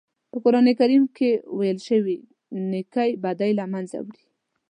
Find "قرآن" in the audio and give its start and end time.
0.43-0.67